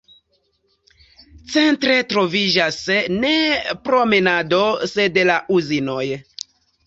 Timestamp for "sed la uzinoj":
4.95-6.05